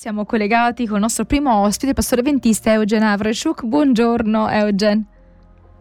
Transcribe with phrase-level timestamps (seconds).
[0.00, 3.64] Siamo collegati con il nostro primo ospite, il pastore ventista Eugen Avreshuk.
[3.64, 5.04] Buongiorno Eugen.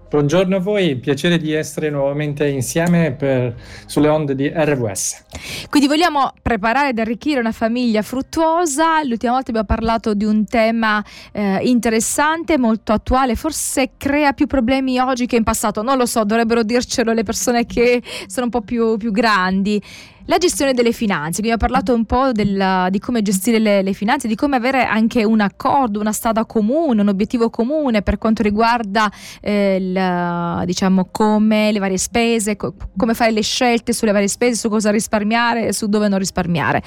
[0.09, 3.55] Buongiorno a voi, piacere di essere nuovamente insieme per,
[3.85, 5.23] sulle onde di RWS.
[5.69, 9.01] Quindi vogliamo preparare ed arricchire una famiglia fruttuosa.
[9.03, 11.01] L'ultima volta abbiamo parlato di un tema
[11.31, 15.81] eh, interessante, molto attuale, forse crea più problemi oggi che in passato.
[15.81, 19.81] Non lo so, dovrebbero dircelo le persone che sono un po' più, più grandi.
[20.29, 24.27] La gestione delle finanze, abbiamo parlato un po' del, di come gestire le, le, finanze,
[24.27, 29.11] di come avere anche un accordo, una strada comune, un obiettivo comune per quanto riguarda
[29.41, 34.53] eh, il, diciamo, come le varie spese, co- come fare le scelte sulle varie spese,
[34.53, 36.83] su cosa risparmiare e su dove non risparmiare.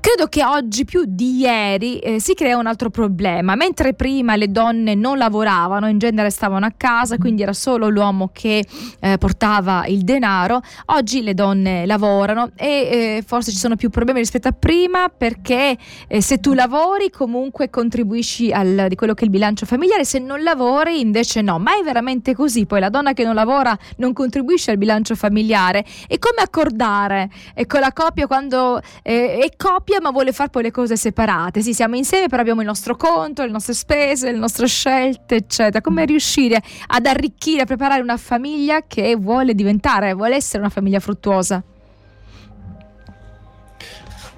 [0.00, 3.54] Credo che oggi più di ieri eh, si crea un altro problema.
[3.54, 8.30] Mentre prima le donne non lavoravano, in genere stavano a casa, quindi era solo l'uomo
[8.32, 8.64] che
[8.98, 14.20] eh, portava il denaro, oggi le donne lavorano e eh, forse ci sono più problemi
[14.20, 15.76] rispetto a prima perché
[16.08, 20.18] eh, se tu lavori comunque contribuisci al, di quello che è il bilancio familiare, se
[20.18, 21.58] non lavori invece no.
[21.58, 22.64] Ma è veramente così?
[22.64, 25.84] Poi la donna che non lavora non contribuisce al bilancio familiare.
[26.08, 27.28] E come accordare
[27.66, 29.88] con la coppia quando eh, è coppia?
[29.90, 31.60] Coppia ma vuole fare poi le cose separate.
[31.60, 35.80] Sì, siamo insieme però abbiamo il nostro conto, le nostre spese, le nostre scelte, eccetera.
[35.80, 41.00] Come riuscire ad arricchire, a preparare una famiglia che vuole diventare, vuole essere una famiglia
[41.00, 41.62] fruttuosa?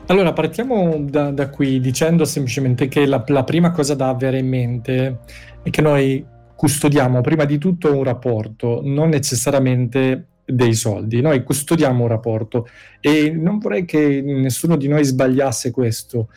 [0.07, 4.49] Allora, partiamo da, da qui dicendo semplicemente che la, la prima cosa da avere in
[4.49, 5.19] mente
[5.63, 6.25] è che noi
[6.57, 11.21] custodiamo prima di tutto un rapporto, non necessariamente dei soldi.
[11.21, 12.67] Noi custodiamo un rapporto
[13.01, 16.29] e non vorrei che nessuno di noi sbagliasse questo.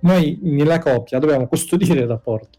[0.00, 2.58] Noi nella coppia dobbiamo custodire il rapporto.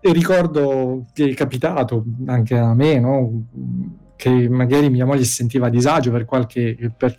[0.00, 3.46] E ricordo che è capitato anche a me, no?
[4.18, 7.16] che magari mia moglie si sentiva a disagio per qualche, per,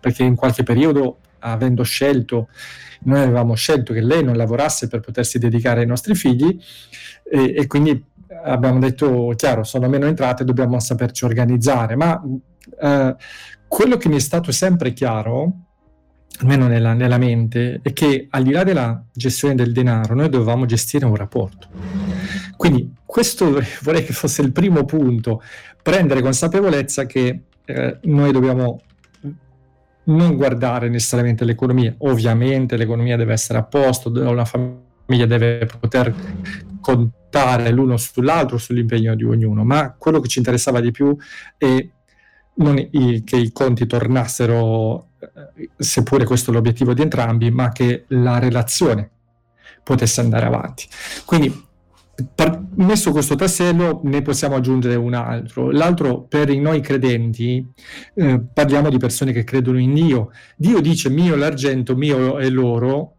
[0.00, 2.48] perché in qualche periodo, avendo scelto,
[3.04, 6.58] noi avevamo scelto che lei non lavorasse per potersi dedicare ai nostri figli
[7.30, 8.02] e, e quindi
[8.42, 12.20] abbiamo detto, chiaro, sono meno entrate, dobbiamo saperci organizzare, ma
[12.80, 13.16] eh,
[13.66, 15.52] quello che mi è stato sempre chiaro,
[16.40, 20.66] almeno nella, nella, mente, è che al di là della gestione del denaro, noi dovevamo
[20.66, 21.68] gestire un rapporto.
[22.56, 25.42] Quindi questo vorrei che fosse il primo punto,
[25.82, 28.80] prendere consapevolezza che eh, noi dobbiamo
[30.06, 36.14] non guardare necessariamente l'economia, ovviamente l'economia deve essere a posto, una famiglia deve poter
[36.80, 41.16] contare l'uno sull'altro sull'impegno di ognuno, ma quello che ci interessava di più
[41.56, 41.88] è
[42.56, 48.04] non i, che i conti tornassero, eh, seppure questo è l'obiettivo di entrambi, ma che
[48.08, 49.10] la relazione
[49.82, 50.86] potesse andare avanti.
[51.24, 51.66] Quindi,
[52.34, 55.70] per, messo questo tassello, ne possiamo aggiungere un altro.
[55.70, 57.66] L'altro, per i noi credenti,
[58.14, 60.30] eh, parliamo di persone che credono in Dio.
[60.56, 63.13] Dio dice mio l'argento, mio è l'oro,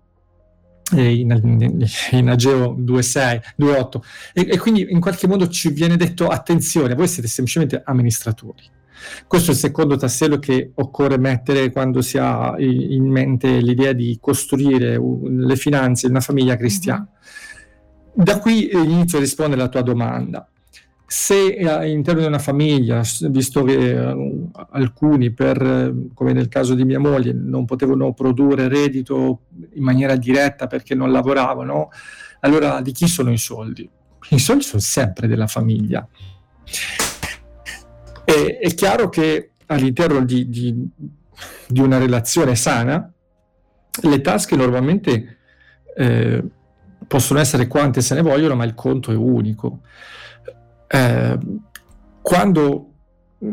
[0.94, 4.00] in, in Ageo 2.6, 2.8
[4.34, 8.73] e, e, quindi in qualche modo ci viene detto attenzione, voi siete semplicemente amministratori.
[9.28, 14.18] Questo è il secondo tassello che occorre mettere quando si ha in mente l'idea di
[14.19, 17.07] costruire le finanze di una famiglia cristiana.
[18.13, 20.50] Da qui inizio a rispondere alla tua domanda
[21.07, 26.83] se eh, all'interno di una famiglia, visto che uh, alcuni, per, come nel caso di
[26.83, 29.41] mia moglie, non potevano produrre reddito
[29.73, 31.89] in maniera diretta perché non lavoravano,
[32.41, 33.88] allora di chi sono i soldi?
[34.29, 36.07] I soldi sono sempre della famiglia.
[38.23, 40.89] E, è chiaro che all'interno di, di,
[41.67, 43.11] di, una relazione sana,
[44.01, 45.38] le tasche normalmente
[45.95, 46.44] eh,
[47.07, 49.81] possono essere quante se ne vogliono, ma il conto è unico.
[50.95, 51.38] Eh,
[52.22, 52.89] quando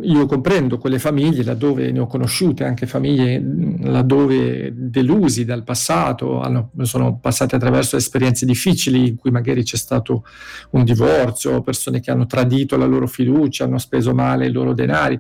[0.01, 3.43] io comprendo quelle famiglie laddove ne ho conosciute, anche famiglie
[3.83, 10.25] laddove delusi dal passato, hanno, sono passate attraverso esperienze difficili in cui magari c'è stato
[10.71, 15.19] un divorzio, persone che hanno tradito la loro fiducia, hanno speso male i loro denari.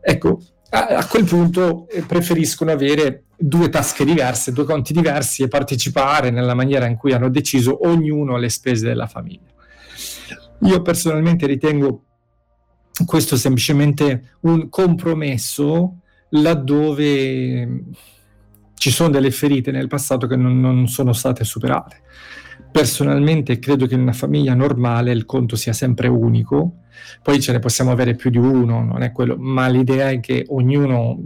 [0.00, 5.48] Ecco, a, a quel punto eh, preferiscono avere due tasche diverse, due conti diversi e
[5.48, 9.53] partecipare nella maniera in cui hanno deciso ognuno alle spese della famiglia.
[10.60, 12.04] Io personalmente ritengo
[13.04, 15.98] questo semplicemente un compromesso
[16.30, 17.82] laddove
[18.74, 22.02] ci sono delle ferite nel passato che non, non, sono state superate.
[22.70, 26.80] Personalmente credo che in una famiglia normale il conto sia sempre unico,
[27.22, 30.44] poi ce ne possiamo avere più di uno, non è quello, ma l'idea è che
[30.48, 31.18] ognuno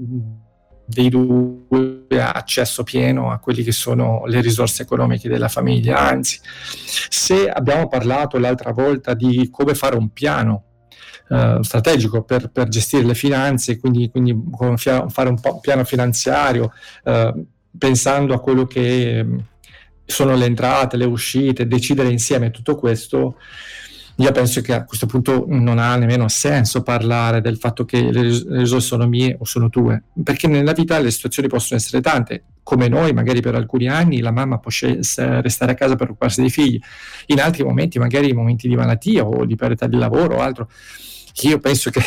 [0.89, 5.99] dei due accesso pieno a quelle che sono le risorse economiche della famiglia.
[5.99, 10.63] Anzi, se abbiamo parlato l'altra volta di come fare un piano
[11.29, 14.35] Uh, strategico per, per, gestire le finanze, quindi, quindi
[14.79, 16.73] fare un piano finanziario,
[17.05, 17.47] uh,
[17.77, 19.27] pensando a quello che
[20.07, 23.37] sono le entrate, le uscite, decidere insieme tutto questo,
[24.21, 28.23] io penso che a questo punto non ha nemmeno senso parlare del fatto che le
[28.23, 32.89] risorse sono mie o sono tue, perché nella vita le situazioni possono essere tante, come
[32.89, 36.81] noi magari per alcuni anni la mamma può restare a casa per occuparsi dei figli,
[37.27, 40.69] in altri momenti magari momenti di malattia o di perdita di lavoro o altro.
[41.43, 42.03] Io penso che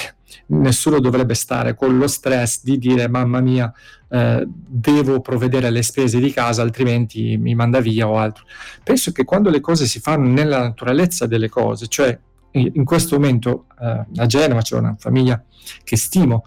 [0.51, 3.71] nessuno dovrebbe stare con lo stress di dire mamma mia
[4.09, 8.43] eh, devo provvedere alle spese di casa altrimenti mi manda via o altro.
[8.83, 12.17] Penso che quando le cose si fanno nella naturalezza delle cose, cioè
[12.53, 15.41] in questo momento eh, a Genova c'è una famiglia
[15.83, 16.43] che stimo,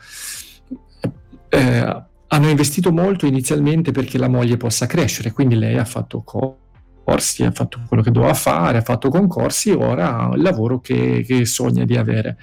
[1.49, 6.59] eh, hanno investito molto inizialmente perché la moglie possa crescere, quindi lei ha fatto co-
[7.05, 11.25] corsi, ha fatto quello che doveva fare, ha fatto concorsi, ora ha il lavoro che,
[11.27, 12.37] che sogna di avere.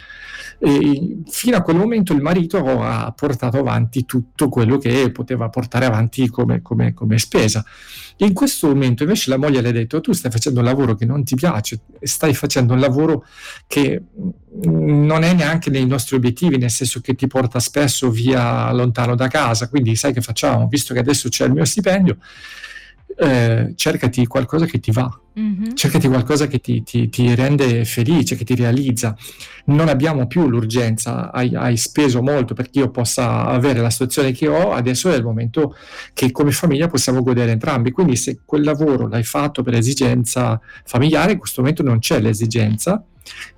[0.64, 5.86] E fino a quel momento il marito ha portato avanti tutto quello che poteva portare
[5.86, 7.66] avanti come, come, come spesa.
[8.18, 11.06] In questo momento invece la moglie le ha detto tu stai facendo un lavoro che
[11.06, 13.26] non ti piace, stai facendo un lavoro
[13.66, 14.04] che
[14.66, 19.28] non è neanche nei nostri obiettivi, nel senso che ti porta spesso via lontano da
[19.28, 22.18] casa, quindi sai che facciamo, visto che adesso c'è il mio stipendio,
[23.22, 25.08] eh, cercati qualcosa che ti va,
[25.40, 25.76] mm-hmm.
[25.76, 29.16] cercati qualcosa che ti, ti, ti, rende felice, che ti realizza.
[29.66, 34.48] Non abbiamo più l'urgenza, hai, hai, speso molto perché io possa avere la situazione che
[34.48, 35.76] ho, adesso è il momento
[36.14, 37.92] che come famiglia possiamo godere entrambi.
[37.92, 43.06] Quindi se quel lavoro l'hai fatto per esigenza familiare, in questo momento non c'è l'esigenza,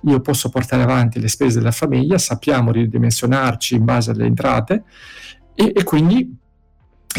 [0.02, 4.82] io posso portare avanti le spese della famiglia, sappiamo ridimensionarci in base alle entrate
[5.54, 6.42] e, e quindi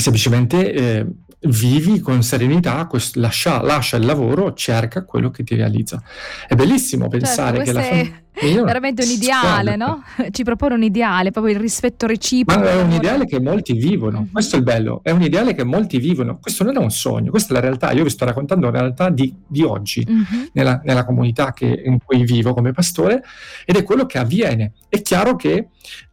[0.02, 0.74] semplicemente...
[0.74, 1.08] Eh,
[1.48, 6.02] vivi con serenità, quest- lascia, lascia, il lavoro, cerca quello che ti realizza.
[6.48, 8.24] È bellissimo certo, pensare certo, che la famiglia...
[8.36, 10.04] È veramente un ideale, no?
[10.30, 12.60] Ci propone un ideale, proprio il rispetto reciproco.
[12.60, 14.32] Ma è un ideale che molti vivono, mm-hmm.
[14.32, 17.30] questo è il bello, è un ideale che molti vivono, questo non è un sogno,
[17.30, 20.46] questa è la realtà, io vi sto raccontando la realtà di, di oggi, mm-hmm.
[20.52, 23.24] nella, nella, comunità che, in cui vivo come pastore,
[23.64, 24.74] ed è quello che avviene.
[24.90, 25.70] È chiaro che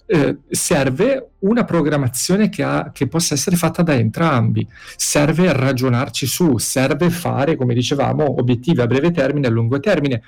[0.06, 4.66] eh, serve una programmazione che, ha, che, possa essere fatta da entrambi,
[4.96, 10.22] serve ragionarci su, serve fare, come dicevamo, obiettivi a breve termine e a lungo termine,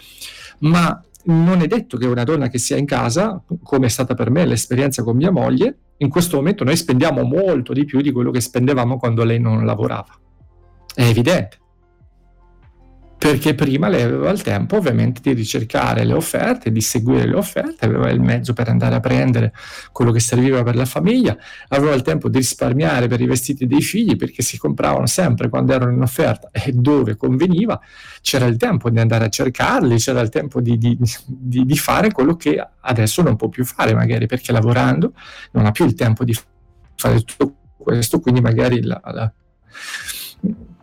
[0.61, 4.31] ma non è detto che una donna che sia in casa, come è stata per
[4.31, 8.31] me l'esperienza con mia moglie, in questo momento noi spendiamo molto di più di quello
[8.31, 10.19] che spendevamo quando lei non lavorava.
[10.95, 11.59] È evidente
[13.25, 17.87] perché prima lei aveva il tempo ovviamente di ricercare le offerte, di seguire le offerte,
[17.87, 19.55] aveva il mezzo per andare a prendere
[19.93, 21.35] quello che serviva per la famiglia,
[21.69, 25.73] aveva il tempo di risparmiare per i vestiti dei figli perché si compravano sempre quando
[25.73, 27.81] erano in offerta e dove conveniva,
[28.21, 30.95] c'era il tempo di andare a cercarli, c'era il tempo di, di,
[31.27, 35.15] di, di fare quello che adesso non può più fare magari perché lavorando
[35.53, 36.39] non ha più il tempo di
[36.95, 39.33] fare tutto questo, quindi magari la, la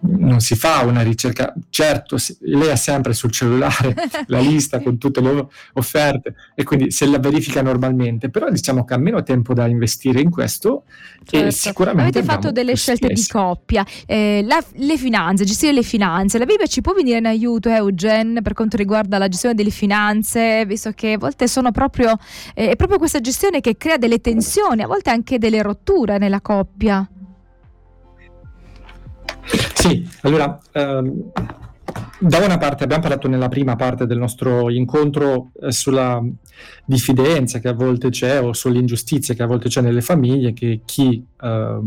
[0.02, 3.96] non si fa una ricerca, certo lei ha sempre sul cellulare
[4.28, 8.94] la lista con tutte le offerte e quindi se la verifica normalmente, però diciamo che
[8.94, 10.84] ha meno tempo da investire in questo
[11.24, 11.48] certo.
[11.48, 12.20] e sicuramente...
[12.20, 16.66] Avete fatto delle scelte di coppia, eh, la, le finanze, gestire le finanze, la Bibbia
[16.66, 21.14] ci può venire in aiuto Eugen per quanto riguarda la gestione delle finanze, visto che
[21.14, 22.18] a volte sono proprio,
[22.56, 26.42] eh, è proprio questa gestione che crea delle tensioni, a volte anche delle rotture nella
[26.42, 27.08] coppia.
[29.82, 31.32] Sì, allora, ehm,
[32.20, 36.24] da una parte abbiamo parlato nella prima parte del nostro incontro eh, sulla
[36.86, 41.26] diffidenza che a volte c'è o sull'ingiustizia che a volte c'è nelle famiglie, che chi
[41.42, 41.80] eh,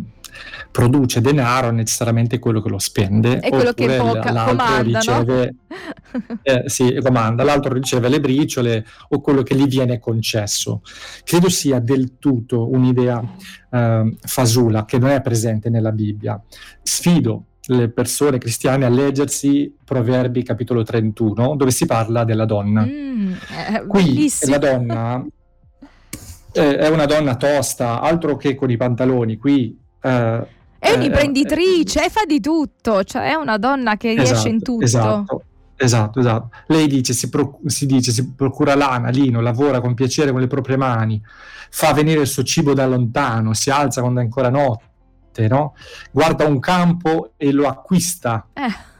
[0.73, 6.39] produce denaro è necessariamente quello che lo spende, è quello che poca, l'altro riceve, no?
[6.43, 10.83] eh, sì, comanda, l'altro riceve le briciole o quello che gli viene concesso.
[11.23, 13.23] Credo sia del tutto un'idea
[13.71, 16.43] eh, fasula che non è presente nella Bibbia.
[16.83, 22.85] Sfido le persone cristiane a leggersi Proverbi capitolo 31 dove si parla della donna.
[22.85, 24.53] Mm, eh, Qui bellissimo.
[24.53, 25.25] la donna
[26.53, 29.37] eh, è una donna tosta, altro che con i pantaloni.
[29.37, 30.47] Qui eh,
[30.79, 34.85] è un'imprenditrice, eh, fa di tutto, cioè è una donna che esatto, riesce in tutto.
[34.85, 35.43] Esatto.
[35.77, 36.51] Esatto, esatto.
[36.69, 40.47] Lei dice si, pro- si, dice, si procura lana, lino, lavora con piacere con le
[40.47, 41.21] proprie mani,
[41.69, 44.93] fa venire il suo cibo da lontano, si alza quando è ancora notte
[45.35, 45.75] notte, no?
[46.13, 48.47] guarda un campo e lo acquista.
[48.53, 48.93] Eh.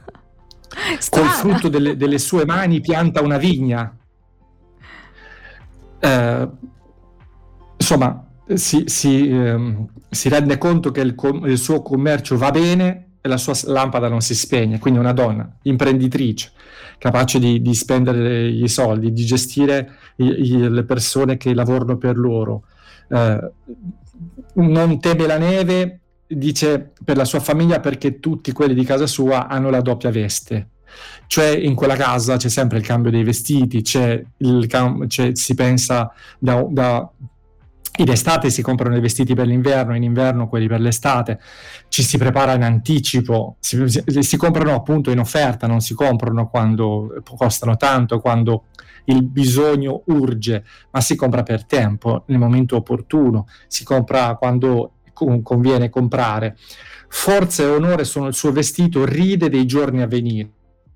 [1.09, 3.97] Col frutto delle, delle, sue mani pianta una vigna.
[6.01, 6.49] Eh,
[7.77, 13.11] insomma, si, si, ehm, si, rende conto che il, com- il, suo commercio va bene
[13.21, 14.81] e la sua lampada non si spegne.
[14.81, 16.51] Quindi una donna imprenditrice,
[16.99, 22.19] capace di, di spendere i soldi, di gestire i, i, le persone che lavorano per
[22.19, 22.65] loro.
[23.09, 23.51] Eh,
[24.55, 29.47] non teme la neve dice per la sua famiglia perché tutti quelli di casa sua
[29.49, 30.69] hanno la doppia veste.
[31.27, 34.67] Cioè in quella casa c'è sempre il cambio dei vestiti, c'è il
[35.07, 37.11] c'è, si pensa da, da
[37.97, 41.39] in estate si comprano i vestiti per l'inverno, in inverno quelli per l'estate,
[41.89, 47.23] ci si prepara in anticipo, si, si, comprano appunto in offerta, non si comprano quando
[47.37, 48.65] costano tanto, quando
[49.07, 55.89] il bisogno urge, ma si compra per tempo, nel momento opportuno, si compra quando conviene
[55.89, 56.57] comprare.
[57.09, 60.51] Forza e onore sono il suo vestito, ride dei giorni a venire.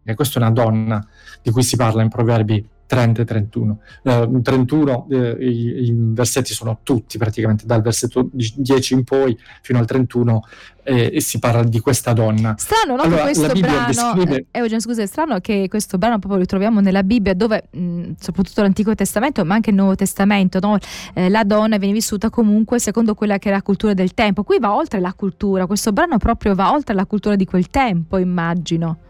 [0.04, 1.06] E questa è una donna
[1.42, 3.78] di cui si parla in Proverbi 30 e 31.
[4.02, 9.78] Uh, 31 eh, i, i, versetti sono tutti praticamente dal versetto 10 in poi fino
[9.78, 10.42] al 31
[10.84, 12.54] eh, e si parla di questa donna.
[12.56, 13.02] Strano, no?
[13.02, 14.36] Allora, questo brano, descrive...
[14.50, 18.12] eh, Eugen, scusa, è strano che questo brano proprio lo troviamo nella Bibbia dove, mh,
[18.18, 20.78] soprattutto l'Antico Testamento, ma anche il Nuovo Testamento, no?
[21.12, 24.44] eh, la donna viene vissuta comunque secondo quella che è la cultura del tempo.
[24.44, 28.16] Qui va oltre la cultura, questo brano proprio va oltre la cultura di quel tempo,
[28.16, 29.00] immagino.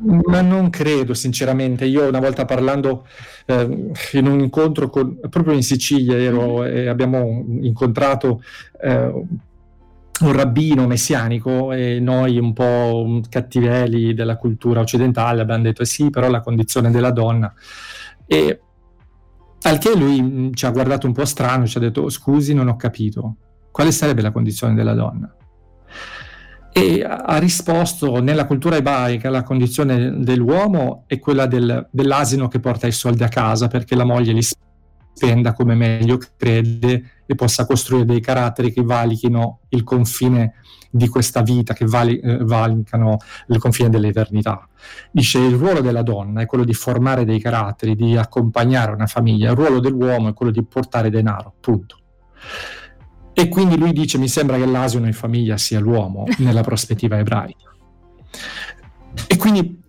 [0.00, 1.84] Ma non credo, sinceramente.
[1.84, 3.06] Io una volta parlando
[3.46, 6.76] eh, in un incontro con, proprio in Sicilia ero, mm-hmm.
[6.76, 8.42] e abbiamo incontrato
[8.80, 9.24] eh,
[10.20, 16.10] un rabbino messianico e noi un po' cattivelli della cultura occidentale abbiamo detto eh sì,
[16.10, 17.52] però la condizione della donna.
[18.26, 18.60] E
[19.62, 22.68] al che lui mm, ci ha guardato un po' strano, ci ha detto scusi, non
[22.68, 23.36] ho capito.
[23.70, 25.32] Quale sarebbe la condizione della donna?
[26.78, 32.86] E ha risposto nella cultura ebraica la condizione dell'uomo è quella del, dell'asino che porta
[32.86, 38.04] i soldi a casa perché la moglie li spenda come meglio crede e possa costruire
[38.04, 40.54] dei caratteri che valichino il confine
[40.90, 43.18] di questa vita, che vali, eh, valicano
[43.48, 44.66] il confine dell'eternità.
[45.10, 49.50] Dice il ruolo della donna è quello di formare dei caratteri, di accompagnare una famiglia,
[49.50, 51.98] il ruolo dell'uomo è quello di portare denaro, punto.
[53.38, 57.72] E quindi lui dice: Mi sembra che l'asino in famiglia sia l'uomo nella prospettiva ebraica.
[59.28, 59.80] E quindi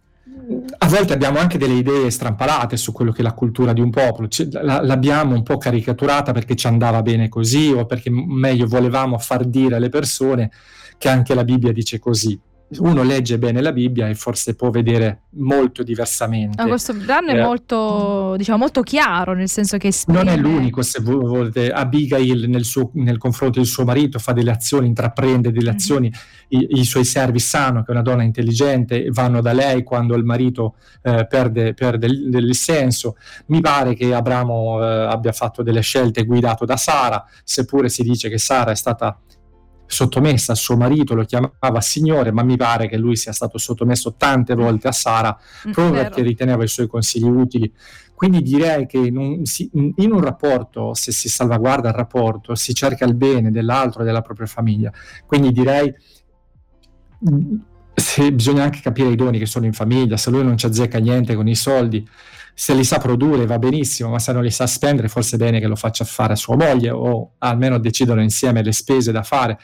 [0.77, 3.89] a volte abbiamo anche delle idee strampalate su quello che è la cultura di un
[3.89, 4.27] popolo,
[4.62, 9.75] l'abbiamo un po' caricaturata perché ci andava bene così o perché meglio volevamo far dire
[9.75, 10.51] alle persone
[11.00, 12.39] che anche la Bibbia dice così
[12.77, 16.61] uno legge bene la Bibbia e forse può vedere molto diversamente.
[16.61, 20.23] No, questo brano eh, è molto, diciamo, molto chiaro, nel senso che esprime...
[20.23, 21.71] Non è l'unico, se volete.
[21.71, 25.75] Abigail nel, suo, nel confronto del suo marito fa delle azioni, intraprende delle mhm.
[25.75, 26.61] azioni, mm-hmm.
[26.61, 30.23] I, i, suoi servi sanno che è una donna intelligente, vanno da lei quando il
[30.23, 33.17] marito eh, perde, perde il, il, senso.
[33.47, 38.29] Mi pare che Abramo eh, abbia fatto delle scelte guidato da Sara, seppure si dice
[38.29, 39.19] che Sara è stata
[39.89, 44.13] sottomessa a suo marito, lo chiamava signore, ma mi pare che lui sia stato sottomesso
[44.15, 45.36] tante volte a Sara
[45.67, 47.74] mm, proprio perché riteneva i suoi consigli utili.
[48.13, 49.41] Quindi direi che in un,
[49.72, 54.22] in un, rapporto, se si salvaguarda il rapporto, si cerca il bene dell'altro e della
[54.22, 54.91] propria famiglia.
[55.25, 55.91] Quindi direi
[57.96, 61.00] se bisogna anche capire i doni che sono in famiglia, se lui non ci azzecca
[61.00, 62.08] niente con i soldi,
[62.60, 65.62] se li sa produrre va benissimo, ma se non li sa spendere forse è bene
[65.62, 69.58] che lo faccia fare a sua moglie o almeno decidono insieme le spese da fare.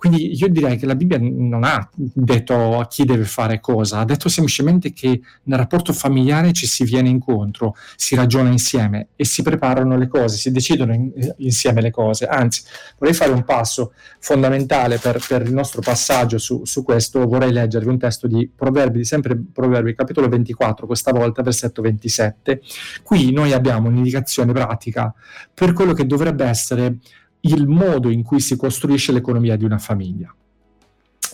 [0.00, 4.04] Quindi io direi che la Bibbia non ha detto a chi deve fare cosa, ha
[4.06, 9.42] detto semplicemente che nel rapporto familiare ci si viene incontro, si ragiona insieme e si
[9.42, 12.24] preparano le cose, si decidono in, insieme le cose.
[12.24, 12.62] Anzi,
[12.96, 17.90] vorrei fare un passo fondamentale per, per il nostro passaggio su, su, questo, vorrei leggervi
[17.90, 22.62] un testo di Proverbi, sempre Proverbi, capitolo 24, questa volta versetto 27.
[23.02, 25.12] Qui noi abbiamo un'indicazione pratica
[25.52, 26.96] per quello che dovrebbe essere
[27.42, 30.34] il modo in cui si costruisce l'economia di una famiglia.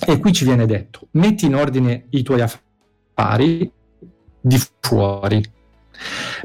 [0.07, 3.71] E qui ci viene detto, metti in ordine i tuoi affari
[4.41, 5.43] di fuori,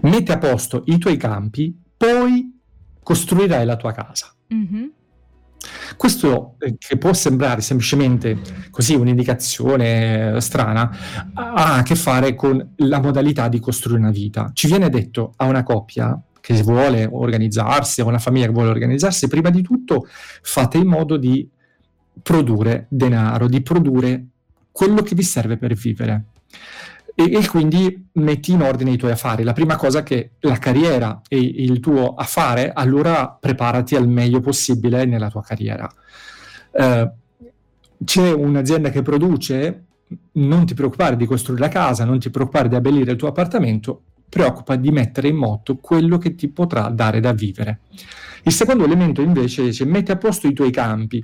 [0.01, 2.60] metti a posto i tuoi campi, poi
[3.03, 4.34] costruirai la tua casa.
[4.53, 4.88] Mm-hmm.
[5.96, 8.39] Questo, eh, che può sembrare semplicemente
[8.72, 10.89] così un'indicazione eh, strana,
[11.34, 14.50] ha a che fare con la modalità di costruire una vita.
[14.53, 19.27] Ci viene detto a una coppia che vuole organizzarsi, o una famiglia che vuole organizzarsi,
[19.27, 20.07] prima di tutto
[20.41, 21.48] fate in modo di
[22.21, 24.25] produrre denaro, di produrre
[24.71, 26.25] quello che vi serve per vivere.
[27.13, 29.43] E, e, quindi metti in ordine i tuoi affari.
[29.43, 35.05] La prima cosa che la carriera e il tuo affare, allora preparati al meglio possibile
[35.05, 35.89] nella tua carriera.
[36.71, 37.12] Eh,
[38.03, 39.86] c'è un'azienda che produce,
[40.33, 44.03] non ti preoccupare di costruire la casa, non ti preoccupare di abbellire il tuo appartamento,
[44.31, 47.81] preoccupa di mettere in moto quello che ti potrà dare da vivere.
[48.43, 51.23] Il secondo elemento invece dice metti a posto i tuoi campi.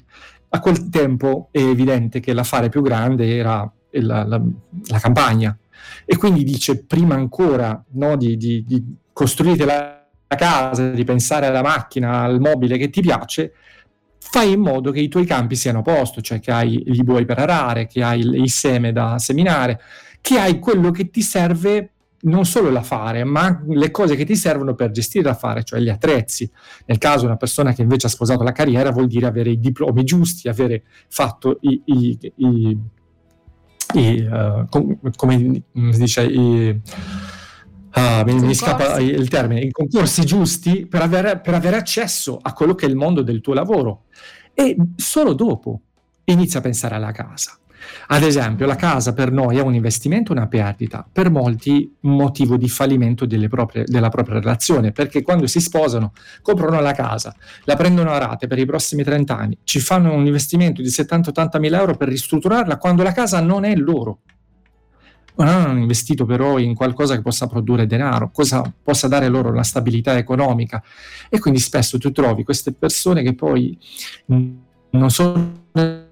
[0.49, 4.41] A quel tempo è evidente che l'affare più grande era la, la,
[4.87, 5.57] la campagna
[6.05, 8.83] e quindi dice prima ancora no, di, di, di
[9.13, 13.53] costruire la, la casa, di pensare alla macchina, al mobile che ti piace,
[14.19, 17.23] fai in modo che i tuoi campi siano a posto, cioè che hai gli buoi
[17.23, 19.79] per arare, che hai il seme da seminare,
[20.19, 24.35] che hai quello che ti serve non solo la fare, ma le cose che ti
[24.35, 26.49] servono per gestire la fare, cioè gli attrezzi.
[26.85, 30.03] Nel caso una persona che invece ha sposato la carriera vuol dire avere i diplomi
[30.03, 32.77] giusti, avere fatto i, i, i,
[33.93, 40.25] i uh, com, come si dice, i, uh, mi, mi, scappa il termine, i concorsi
[40.25, 44.05] giusti per avere, per avere accesso a quello che è il mondo del tuo lavoro.
[44.53, 45.81] E solo dopo
[46.25, 47.59] inizia a pensare alla casa.
[48.07, 52.57] Ad esempio, la casa per noi è un investimento una perdita, per molti un motivo
[52.57, 58.11] di fallimento proprie, della propria relazione, perché quando si sposano comprano la casa, la prendono
[58.11, 61.95] a rate per i prossimi 30 anni, ci fanno un investimento di 70-80 mila euro
[61.95, 64.19] per ristrutturarla quando la casa non è loro.
[65.35, 69.63] Non hanno investito però in qualcosa che possa produrre denaro, cosa possa dare loro una
[69.63, 70.81] stabilità economica
[71.29, 73.77] e quindi spesso tu trovi queste persone che poi
[74.25, 75.65] non sono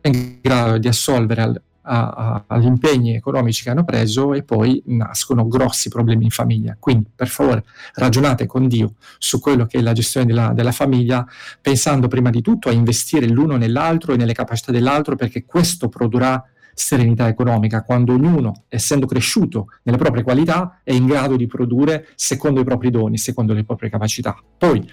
[0.07, 4.81] in grado di assolvere al, a, a, agli impegni economici che hanno preso e poi
[4.87, 6.75] nascono grossi problemi in famiglia.
[6.79, 11.25] Quindi per favore ragionate con Dio su quello che è la gestione della, della famiglia,
[11.61, 16.43] pensando prima di tutto a investire l'uno nell'altro e nelle capacità dell'altro perché questo produrrà
[16.75, 22.59] serenità economica, quando ognuno, essendo cresciuto nelle proprie qualità, è in grado di produrre secondo
[22.59, 24.37] i propri doni, secondo le proprie capacità.
[24.57, 24.85] Poi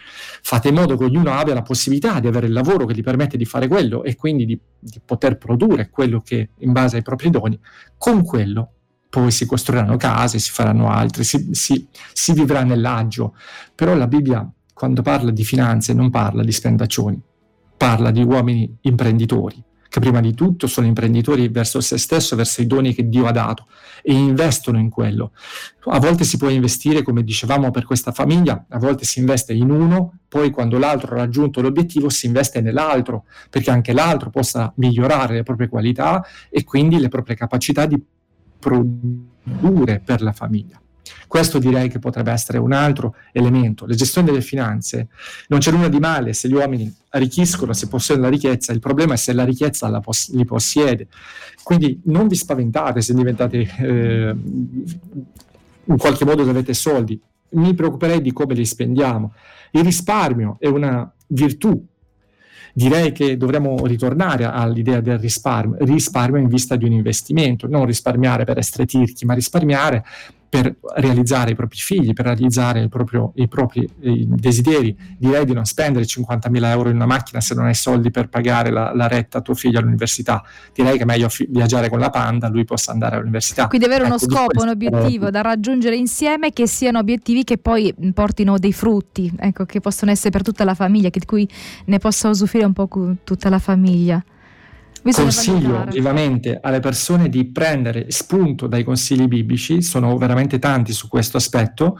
[0.42, 3.36] fate in modo che ognuno abbia la possibilità di avere il lavoro che gli permette
[3.36, 7.30] di fare quello e quindi di, di poter produrre quello che in base ai propri
[7.30, 7.58] doni,
[7.98, 8.74] con quello
[9.10, 13.34] poi si costruiranno case, si faranno altre, si, si, si vivrà nell'agio.
[13.74, 17.20] Però la Bibbia, quando parla di finanze, non parla di spendaccioni,
[17.76, 22.66] parla di uomini imprenditori che prima di tutto sono imprenditori verso se stesso, verso i
[22.66, 23.66] doni che Dio ha dato
[24.00, 25.32] e investono in quello.
[25.84, 29.68] A volte si può investire, come dicevamo, per questa famiglia, a volte si investe in
[29.68, 35.34] uno, poi quando l'altro ha raggiunto l'obiettivo si investe nell'altro, perché anche l'altro possa migliorare
[35.34, 38.02] le proprie qualità e quindi le proprie capacità di
[38.58, 40.81] produrre per la famiglia.
[41.26, 43.86] Questo direi che potrebbe essere un altro elemento.
[43.86, 45.08] La gestione delle finanze,
[45.48, 49.14] non c'è nulla di male se gli uomini arricchiscono, se possiedono la ricchezza, il problema
[49.14, 51.08] è se la ricchezza la poss- li possiede.
[51.62, 54.34] Quindi non vi spaventate se diventate, eh,
[55.84, 59.34] in qualche modo avete soldi, mi preoccuperei di come li spendiamo.
[59.72, 61.90] Il risparmio è una virtù
[62.74, 68.44] direi che dovremmo ritornare all'idea del risparmio, risparmio in vista di un investimento, non risparmiare
[68.44, 70.04] per essere tirchi, ma risparmiare
[70.52, 74.94] per realizzare i propri figli, per realizzare proprio, i propri i desideri.
[75.16, 78.70] Direi di non spendere 50.000 euro in una macchina se non hai soldi per pagare
[78.70, 80.44] la, la retta a tuo figlio all'università.
[80.74, 83.66] Direi che è meglio fi- viaggiare con la Panda, lui possa andare all'università.
[83.66, 87.94] Quindi avere ecco, uno scopo, un obiettivo da raggiungere insieme, che siano obiettivi che poi
[88.12, 91.48] portino dei frutti, ecco, che possono essere per tutta la famiglia, che di cui
[91.86, 92.90] ne possa usufruire un po'
[93.24, 94.22] tutta la famiglia.
[95.02, 95.90] Bisogna Consiglio valutare.
[95.90, 101.98] vivamente alle persone di prendere spunto dai consigli biblici, sono veramente tanti su questo aspetto.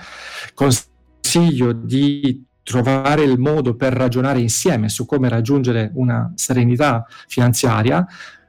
[0.54, 8.06] Consiglio di trovare il modo per ragionare insieme su come raggiungere una serenità finanziaria,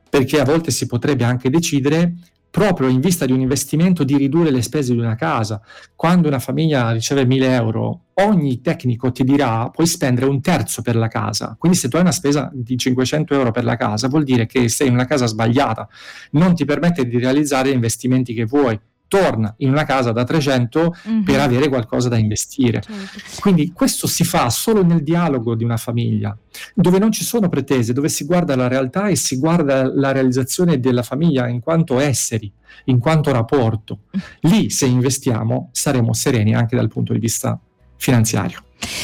[0.07, 2.13] perché a volte si potrebbe anche decidere
[2.53, 5.59] proprio in vista di un investimento di ridurre le spese di una casa.
[5.95, 10.95] Quando una famiglia riceve 1000 euro, ogni tecnico ti dirà puoi spendere un terzo per
[10.95, 11.55] la casa.
[11.57, 14.69] Quindi se tu hai una spesa di 500 euro per la casa, vuol dire che
[14.69, 15.89] sei in una casa sbagliata,
[16.33, 18.79] non ti permette di realizzare gli investimenti che vuoi
[19.13, 21.21] torna in una casa da 300 mm-hmm.
[21.21, 22.81] per avere qualcosa da investire.
[22.81, 23.41] Certo.
[23.41, 26.35] Quindi questo si fa solo nel dialogo di una famiglia,
[26.73, 30.79] dove non ci sono pretese, dove si guarda la realtà e si guarda la realizzazione
[30.79, 32.51] della famiglia in quanto esseri,
[32.85, 33.99] in quanto rapporto.
[34.41, 37.59] Lì se investiamo saremo sereni anche dal punto di vista
[37.97, 38.63] finanziario.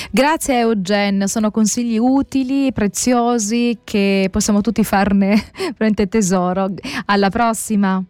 [0.10, 5.52] Grazie Eugen, sono consigli utili, preziosi che possiamo tutti farne
[6.10, 6.74] tesoro.
[7.06, 8.04] Alla prossima.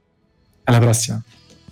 [0.63, 1.21] Alla prossima.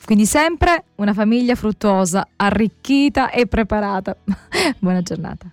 [0.07, 4.15] Quindi sempre una famiglia fruttuosa, arricchita e preparata.
[4.79, 5.51] Buona giornata.